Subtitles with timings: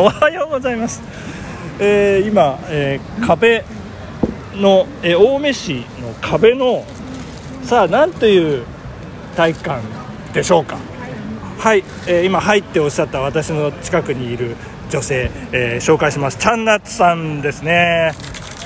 [0.00, 1.02] おはようございます、
[1.78, 3.62] えー今、えー壁
[4.54, 6.86] の、えー青梅市の壁の
[7.64, 8.64] さあ何という
[9.36, 9.82] 体育館
[10.32, 10.78] でしょうか。
[11.58, 14.56] はい、えー今入っておっしゃった私の近くにいる
[14.88, 16.38] 女性、えー紹介します。
[16.38, 18.12] チャンナッツさんですね、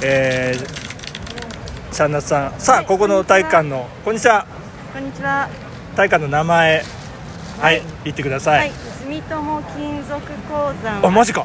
[0.05, 2.61] えーチャンナッツさん。
[2.61, 4.47] さあここの体育館のこんにちは。
[4.93, 5.49] こんにちは。
[5.97, 6.85] 体育館の名前。
[7.61, 8.73] はい、言ってください、はい、
[9.05, 10.19] 住友金属
[10.49, 11.45] 鉱あ山マジか。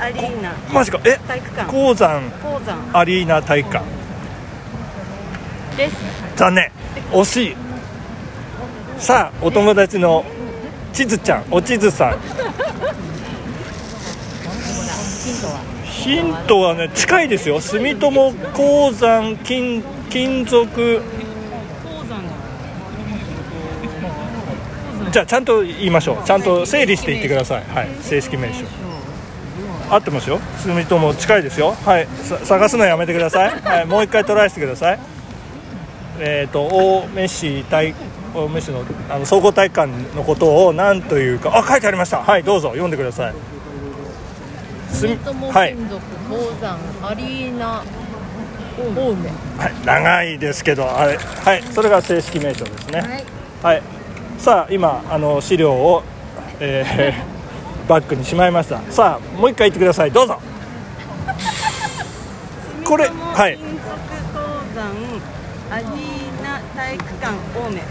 [0.00, 0.52] アリーナ。
[0.72, 0.98] マジか。
[1.04, 1.18] え？
[1.28, 1.70] 体育館。
[1.70, 2.22] 鉱山。
[2.30, 2.98] 鉱山。
[2.98, 3.84] アリーナ体育館。
[5.76, 5.96] です。
[6.36, 6.70] 残念。
[7.12, 7.56] 惜しい。
[8.98, 10.24] さあお友達の
[10.94, 11.44] ちずちゃん。
[11.50, 12.16] おちずさん。
[15.84, 17.60] ヒントはね近いですよ。
[17.60, 21.02] 住友鉱山金金属鉱
[22.08, 22.22] 山
[25.12, 26.24] じゃあちゃんと言いましょう。
[26.24, 27.64] ちゃんと整理して言ってください。
[27.64, 27.88] はい。
[28.00, 28.64] 正式名称。
[29.90, 30.40] 合ってますよ。
[30.64, 31.72] 住友近いですよ。
[31.72, 32.06] はい。
[32.06, 34.98] さ探すのやめてください、はい、もう一回トライしてください。
[36.18, 37.94] えっ、と青梅市体
[38.34, 41.58] 青梅市のあの総合体育館のことを何というか。
[41.58, 42.22] あ書いてありました。
[42.22, 42.68] はいどうぞ。
[42.70, 43.34] 読んでください。
[44.92, 45.74] 住友はい。
[45.74, 47.84] 金属鉱山アリーナ
[48.96, 49.28] 青梅。
[49.58, 51.18] はい、長いですけどあれ。
[51.18, 51.62] はい。
[51.70, 53.00] それが正式名称ですね。
[53.62, 53.74] はい。
[53.74, 53.82] はい、
[54.42, 56.02] さあ今あの資料を、
[56.58, 57.32] えー
[57.88, 58.80] バッグにしまいました。
[58.92, 60.12] さあもう一回言ってください。
[60.12, 60.38] どうぞ。
[62.86, 63.58] これはい。
[63.58, 63.82] 金属
[64.32, 64.38] 鉱
[64.76, 64.86] 山
[65.76, 67.82] アリーナ体育館青梅。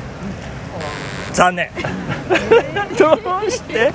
[1.33, 1.69] 残念。
[2.97, 3.91] どうして？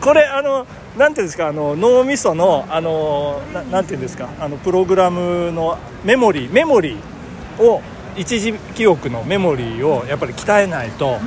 [0.00, 0.66] これあの
[0.96, 1.48] なんていうんですか？
[1.48, 4.28] あの脳みそのあのななんていうんですか？
[4.40, 7.82] あのプログラムのメモリーメモリーを
[8.16, 11.18] 一時記憶のメモリーをやっぱり鍛えないと、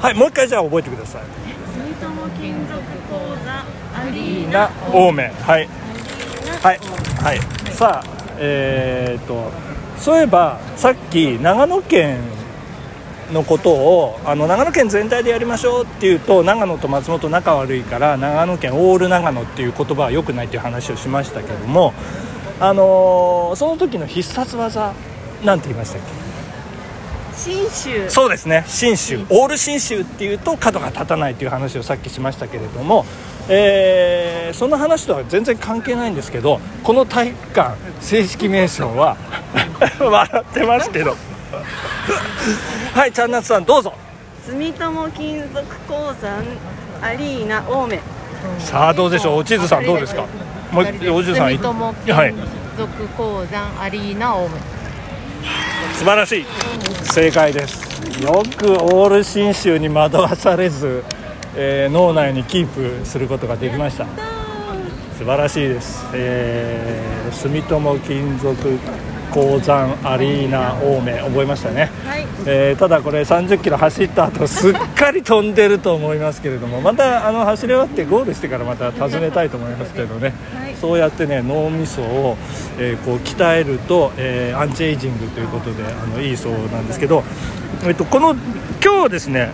[0.00, 1.22] はいもう一回じゃあ覚えてください。
[1.22, 3.64] 住友金属鉱山
[4.06, 5.68] アリーなナ青梅はい。
[6.62, 6.78] はい。
[7.22, 7.40] はい。
[7.72, 9.50] さあえー、と
[9.98, 12.18] そういえばさっき長野県
[13.32, 21.92] のことをあの長野県全体でやりましょうっていうと長野と松本仲悪いから長野県オール長野っていう言葉は良くないっていう話をしましたけども
[22.58, 24.94] あのーその時の必殺技
[25.44, 26.29] なんて言いましたっけ？
[27.40, 28.10] 信州。
[28.10, 28.64] そうですね。
[28.66, 29.24] 信州。
[29.30, 33.04] オール信州っていうと角が立たないという話をさっきしましたけれども、
[33.48, 39.16] えーその話とは全然関係ないんですけどこの体育館正式名称は
[40.00, 41.16] 笑ってますけど。
[42.94, 43.92] はいチャンナツさんどうぞ。
[44.46, 46.42] 住友金属鉱山
[47.02, 48.00] アリーナ青梅。
[48.58, 49.36] さあどうでしょう。
[49.38, 50.24] おちずさんどうですか？
[50.72, 52.34] もう住友は金い
[52.76, 54.54] 属鉱山アリーナ青梅
[56.00, 56.46] 素晴らしい。
[57.12, 57.82] 正解です。
[58.22, 61.04] よくオール信州に惑わされず、
[61.54, 64.06] えー脳内にキープすることができました。
[65.18, 68.56] 素晴らしいです、えー住友金属
[69.30, 72.26] 鉱山アリーナ青梅覚えましたね、はい。
[72.46, 82.36] えーただこれ30キロ走った後すっかり飛んでると思いますけれどもまたあの走り終わってゴールしてからまた訪ねたいと思いますけどね、はいそうやってね脳みそを、
[82.78, 87.22] えーこう鍛えると、えーアンチエイジングということであのいいそうなんですけど、
[87.84, 88.34] えっと、この
[88.82, 89.50] 今日ですね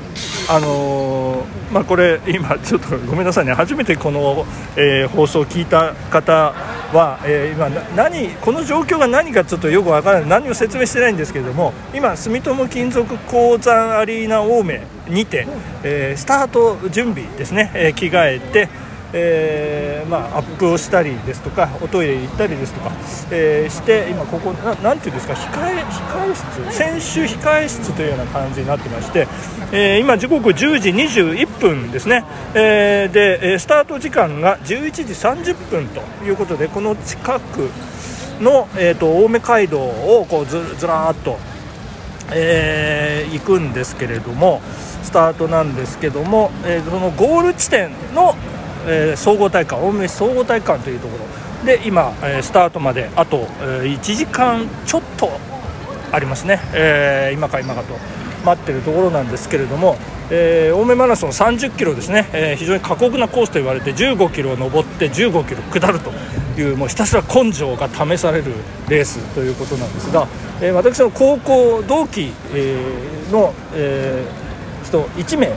[0.48, 6.52] あのーまあ、これ今ちょっとごめんなさいね初めてこの、えー放送を聞いた方
[6.92, 15.46] は、えー今な何この状況が何かちょっとよくわからない何も説明してないんですけれども今住友金属鉱山アリーナ青梅にて、
[15.82, 18.68] えースタート準備ですね、えー着替えて
[19.18, 22.92] えーまあ、アップをしたりですとかおトイレ行ったりですとか、
[23.30, 29.26] えーして今ここななんていうんですか控え控え室選手控え室というような感じになってまして、
[29.72, 35.02] えー今時刻10時21分ですね、えーでえースタート時間が11時
[35.52, 37.70] 30分ということでこの近く
[38.40, 41.38] の、えー、と青梅街道をこうずずらーっと
[42.32, 44.60] えー行くんですけれども
[45.02, 48.34] スタートなんですけども、えーそのゴール地点の、
[48.86, 51.66] えー総合体育館青梅市総合体育館というところ。
[51.66, 55.30] で今、えースタートまであと、えー1時間ちょっと
[56.12, 57.94] ありますね、えー今か今かと。
[58.46, 59.96] 待ってるところなんですけれども、
[60.30, 66.12] え青梅マラソン30キロですね、え非常に過酷なコースと言われて15キロを上って15キロ下ると
[66.60, 68.52] いうもうひたすら根性が試される
[68.88, 70.28] レースということなんですが、
[70.62, 72.32] え私の高校同期、
[73.32, 74.24] の、え
[74.84, 75.48] 人1名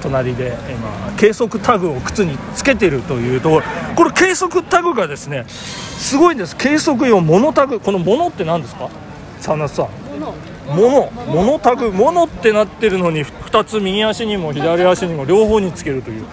[0.00, 3.66] 隣で今計測タグを靴につけてるというところ。
[3.96, 6.56] これ計測タグがですねすごいんです。
[6.56, 7.78] 計測用モノタグ。
[7.80, 8.88] このモノって何ですか？
[9.36, 9.86] 佐野さん。
[10.18, 10.34] もの
[10.74, 11.92] モノモノタグ。
[11.92, 16.24] モノってなってるのに2つ右足にも左足にも両方につけるという。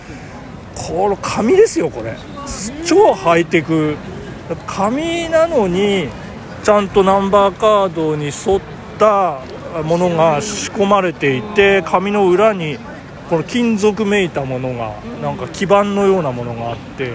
[0.75, 2.15] これ紙ですよこれ。
[2.85, 3.95] 超ハイテク。
[4.65, 6.07] 紙なのに
[6.63, 8.61] ちゃんとナンバーカードに沿っ
[8.97, 9.41] た
[9.83, 12.77] ものが仕込まれていて紙の裏に
[13.29, 17.13] この金属めいたものがなんか基板のようなものがあって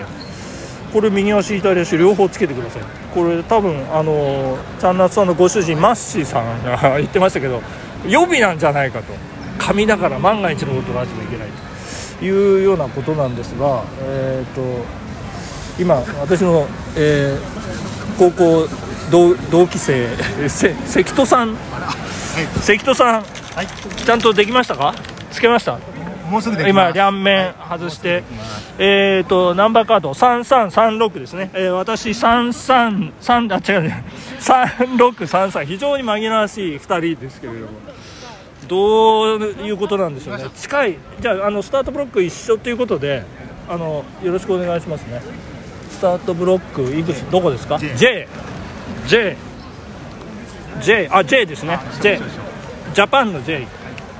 [0.92, 2.82] これ右足左足両方つけてください。
[3.14, 7.62] これ多分あのチャンナツさんのご主人マッシーさんが言ってましたけど
[8.06, 9.12] 予備なんじゃないかと。
[9.58, 11.48] 紙だから万が一のことがあってもいけない
[12.18, 12.24] と。
[12.24, 14.62] いうようなことなんですがえっ、と
[15.80, 16.66] 今私の、
[16.96, 17.62] えー
[18.18, 18.68] 高校
[19.10, 20.06] 同同期生
[20.48, 21.56] せ関戸さん？
[22.60, 23.24] 関戸さん、
[24.04, 24.94] ちゃんとできましたか？
[25.32, 25.78] つけました？
[26.32, 28.24] もうすぐでき今両面外して、
[28.78, 34.04] えー、とナンバーカード3336ですね、えー私333あ違うね。
[34.40, 37.66] 3633非常に紛らわしい2人ですけれども。
[38.68, 40.44] どういうことなんでしょうね。
[40.54, 40.96] 近い。
[41.20, 43.24] じゃああのスタートブロック一緒ということで
[43.68, 45.20] あのよろしくお願いしますね。
[45.90, 47.30] スタートブロックいくつ？
[47.30, 48.26] どこですか？J
[49.06, 49.36] J
[50.80, 51.78] J あ J ですね。
[52.00, 52.18] J
[52.94, 53.66] ジャパンの J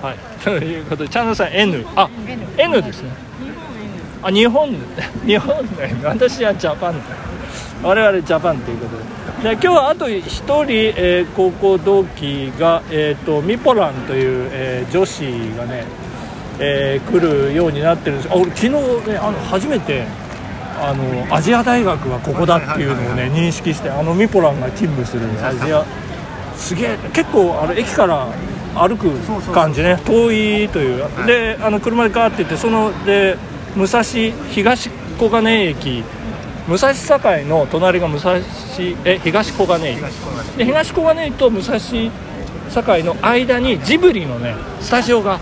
[0.03, 0.19] はい。
[0.43, 2.11] ということでチャンネルさん N あ
[2.59, 3.11] N ですね。
[4.21, 4.69] あ日本。
[5.25, 5.95] 日本ね。
[6.03, 6.95] 私はジャパン
[7.83, 9.03] 我々ジャパンということで。
[9.43, 10.23] で今日はあと1
[10.65, 15.21] 人、えー高校同期が、えー、とミポランという、えー女子
[15.57, 15.85] がね、
[16.59, 18.29] えー来るようになってるんです。
[18.33, 20.05] あ俺昨日ねあの初めて
[20.81, 25.85] あのアジア大学はここだっていうのをね認識してあのミポランが勤務するアジア。
[26.57, 26.99] すげえ。
[27.13, 28.27] 結構あの駅から
[28.75, 29.11] 歩く
[29.53, 29.99] 感じね。
[30.05, 30.33] 遠
[30.65, 31.05] いという。
[31.27, 33.37] であの車でガーって行ってそので
[33.77, 36.05] 武蔵東小金井駅。
[36.69, 38.39] 武蔵境の隣が武蔵
[39.05, 39.97] え東小金井
[40.57, 42.11] で東小金井と武蔵境
[43.05, 45.41] の間にジブリのねスタジオが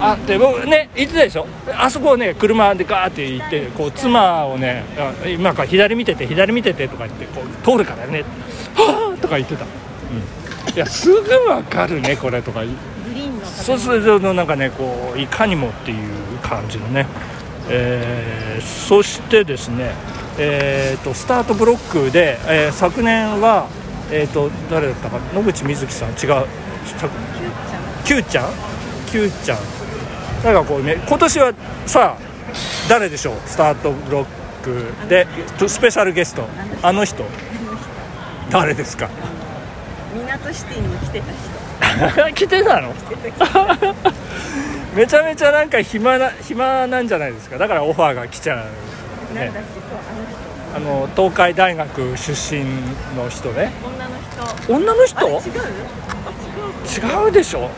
[0.00, 1.46] あって僕ね行ってたでしょ
[1.76, 8.24] あそこをね車でガーって行ってこう妻をねあ今から左見てて左見ててとか言ってこう通るからね。
[8.74, 9.70] はあとか言ってた、うん、
[10.74, 12.60] いやすぐ分かるねこれとか。
[12.60, 12.66] グ
[13.14, 17.06] リーンのそうするとなんかねこういかにもっていう感じのね、
[17.68, 19.92] えーそしてですね、
[20.38, 23.66] えー、とスタートブロックで、えー昨年は、
[24.10, 26.46] えー、と誰だったか野口みずきさん違うさ
[28.04, 28.50] Q ちゃん
[29.10, 29.58] ？Q ちゃん。
[30.44, 31.52] なんかこうね今年は
[31.86, 33.36] さあ誰でしょう？
[33.46, 34.24] スタートブロッ
[34.62, 35.26] クで
[35.68, 36.44] スペシャルゲスト。
[36.82, 37.24] あの人。
[38.50, 39.08] 誰ですか？
[40.38, 41.32] 港シティに来てた
[42.24, 42.32] 人。
[42.34, 42.92] 来てたの？
[44.96, 47.58] めちゃめちゃなんか暇な暇なんじゃないですか？
[47.58, 48.58] だからオファーが来ちゃう、
[49.34, 49.44] ね。
[49.46, 50.42] なんだっけそうあの人。
[50.74, 52.64] あの東海大学出身
[53.16, 53.70] の人ね。
[53.84, 54.66] 女の人。
[54.72, 55.28] 女の人？
[55.28, 55.32] 違
[57.20, 57.24] う？
[57.26, 57.32] 違う。
[57.32, 57.68] でしょ？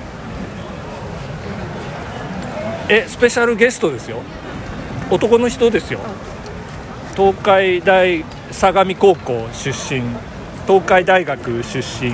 [2.88, 4.18] えスペシャルゲストですよ。
[5.10, 5.98] 男の人ですよ。
[7.16, 10.02] 東海大相模高校出身
[10.66, 12.12] 東海大学出身。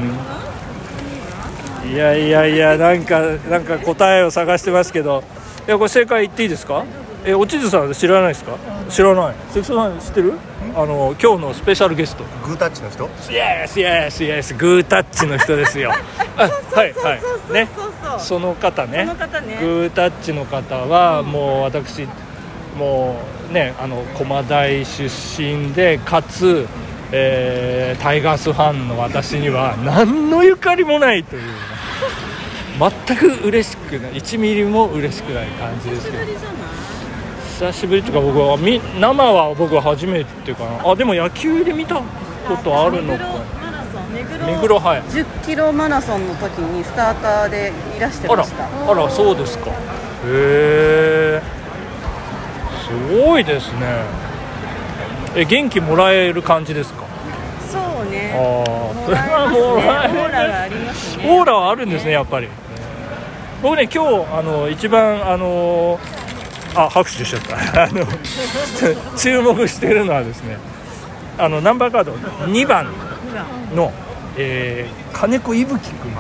[1.93, 3.21] いやいやいやなんか
[3.51, 5.23] なんか答えを探してますけど。
[5.67, 6.85] いやこれ正解言っていいですか？
[7.25, 8.57] えおちずさん知らないですか？
[8.89, 9.35] 知らない。
[9.53, 10.33] 関戸さん知ってる？
[10.75, 12.25] あの今日のスペシャルゲスト。
[12.47, 13.05] グータッチの人？
[13.31, 15.93] イエスイエスイエスグータッチの人ですよ。
[16.37, 17.53] あはいはい。
[17.53, 17.69] ね。
[18.19, 19.07] その方ね。
[19.07, 19.59] その方ね。
[19.61, 22.09] グータッチの方はもう私
[22.77, 23.17] も
[23.51, 25.05] うねあの駒大出
[25.43, 26.67] 身でかつ、
[27.13, 31.43] えータイガースファンの私には何のゆかりもないという。
[31.43, 31.49] ね
[33.07, 34.13] 全く嬉しくない。
[34.13, 36.25] 1ミリも嬉しくない感じですけど。
[37.59, 40.91] 久しぶりとか僕はみ生は僕は初めてかな。
[40.91, 42.05] あでも野球で見たこ
[42.65, 43.25] とあるのか。
[44.47, 45.03] 目黒はい。
[45.03, 48.91] 10キロマラソンの時にスターターでいらしてあらました。
[48.91, 49.71] あらそうですか。
[49.71, 49.73] へ
[50.25, 51.43] え
[52.87, 54.05] すごいですね
[55.37, 57.05] え元気もらえる感じですか？
[57.71, 58.33] そうね。
[58.35, 60.23] ああもらえますね。
[60.23, 62.49] もらえるオーラがありますねオーラはあるんですねやっぱり。
[63.63, 65.99] 僕ね今日あの一番あの
[66.75, 67.83] あ拍手しちゃった。
[67.85, 68.07] あの
[69.17, 70.57] 注目してるのはですね
[71.39, 72.13] あのナンバーカード。
[72.47, 72.87] 2番。
[73.75, 73.93] の、
[74.37, 76.13] えー金子いぶき君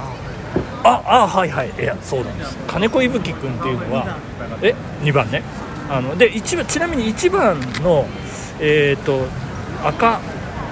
[0.84, 1.70] ああはいはい。
[1.78, 2.56] いやそうなんです。
[2.66, 4.16] 金子いぶき君っていうのは
[4.62, 5.42] え2番ね。
[5.90, 8.04] あので一番ちなみに1番の
[8.60, 9.26] えっ、と
[9.84, 10.20] 赤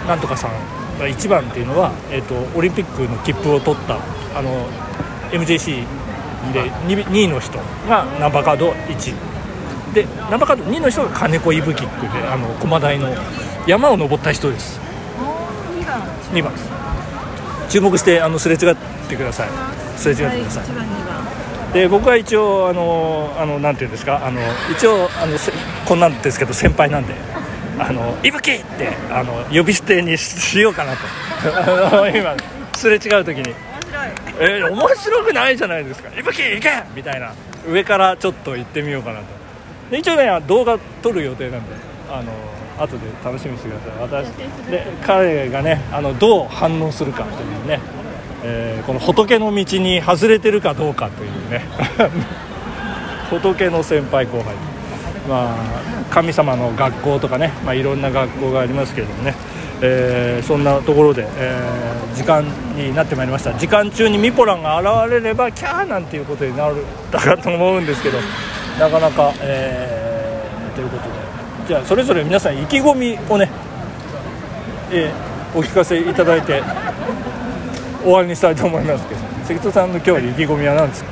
[0.06, 0.50] なんとかさん
[0.98, 3.98] が1番っていうのは、えー、とオリンピックの切符を取った
[4.38, 4.66] あの
[5.30, 5.84] MJC
[6.52, 9.14] で 2, 2位の人がナンバーカード1
[9.94, 13.08] でナンバーカード2の人が金子いぶき君であの駒大の
[13.66, 14.80] 山を登った人です。
[15.78, 16.00] 2番。
[16.32, 16.52] 2番。
[17.68, 18.76] 注目してあのすれ違っ
[19.08, 19.48] てください。
[19.96, 20.64] すれ違ってください。
[20.64, 21.72] 1番2番。
[21.72, 24.40] で僕は一応あのあのなんていうんですかあの
[24.72, 25.52] 一応あのせ
[25.86, 27.14] こんなんですけど先輩なんで
[27.78, 30.98] 「あのいぶき!」ってあの呼び捨てにししようかなと。
[31.90, 32.34] あの今
[32.76, 33.42] すれ違う時に。
[33.42, 33.54] 面
[33.90, 34.10] 白い。
[34.40, 37.32] えー面白くないじゃないですか「いぶき行け!」みたいな。
[37.68, 39.24] 上からちょっと行ってみようかなと。
[39.90, 41.74] で一応ね動画撮る予定なんで。
[42.10, 42.32] あの
[42.82, 43.80] 後で楽しみにしてくだ
[44.10, 44.24] さい。
[44.24, 44.28] 私
[44.70, 47.80] で彼がねあのどう反応するかというね、
[48.44, 51.64] えーこの仏の道に外れてるかどうかというね。
[53.30, 54.54] 仏の先輩後輩
[55.28, 55.56] まあ
[56.10, 59.34] 神様の学校とかね、まあ、いろんな学校がありますけれどもね、
[59.82, 62.42] えーそんなところで、えー時間
[62.74, 63.52] になってまいりました。
[63.54, 66.76] 時間中にミポランが現れればキャーなんていうことになる
[67.12, 68.18] だかと思うんですけど。
[68.80, 71.10] なかなか、えーということで。
[71.68, 73.50] じゃあそれぞれ皆さん意気込みをね、
[74.90, 76.62] えーお聞かせいただいて
[78.02, 79.20] 終わりにしたいと思いますけど。
[79.46, 81.10] 関戸さんの今日の意気込みは何ですか？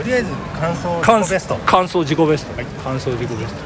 [0.00, 1.56] とりあえず感想感ベスト。
[1.56, 3.60] 感想自己ベスト、はい、感想自己ベスト。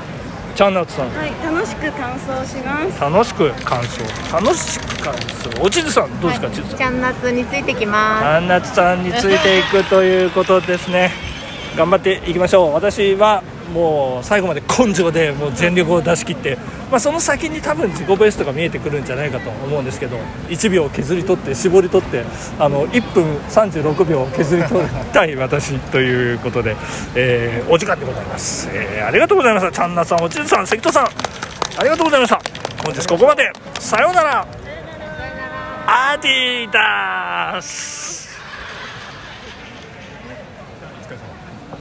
[0.57, 1.09] チャンナッツさん。
[1.15, 3.01] はい楽しく感想します。
[3.01, 4.03] 楽しく感想。
[4.33, 5.63] 楽しく感想。
[5.63, 6.79] おちずさんどうですか、ちずさん。
[6.79, 11.13] ちゃん夏についてきまチャンナッツさんについていくということですね。
[11.77, 12.75] 頑張っていきましょう。
[12.75, 16.59] 私はもう最後まで根性でもう全力を出し切って、
[16.91, 20.17] まあ、その先に多分自己ベストが見えてくるんじゃないかと思うんですけど
[20.49, 22.25] 1秒削り取って絞り取って
[22.59, 26.77] あの1分36秒削り取りたい私ということで、
[27.15, 29.73] えーお時間でございます、えーありがとうございました。
[29.73, 31.07] チャンナさんおちずさん関戸さん。
[31.07, 32.41] ありがとうございました。
[32.85, 33.51] 本日ここまで。
[33.79, 34.47] さようなら。
[35.87, 38.24] アディダース